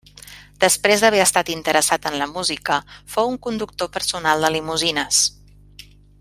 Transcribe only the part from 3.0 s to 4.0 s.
fou un conductor